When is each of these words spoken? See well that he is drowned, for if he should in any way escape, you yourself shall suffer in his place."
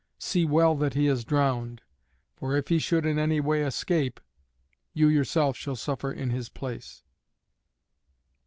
See 0.17 0.45
well 0.45 0.73
that 0.77 0.95
he 0.95 1.05
is 1.05 1.23
drowned, 1.23 1.83
for 2.35 2.57
if 2.57 2.69
he 2.69 2.79
should 2.79 3.05
in 3.05 3.19
any 3.19 3.39
way 3.39 3.61
escape, 3.61 4.19
you 4.95 5.07
yourself 5.07 5.55
shall 5.55 5.75
suffer 5.75 6.11
in 6.11 6.31
his 6.31 6.49
place." 6.49 7.03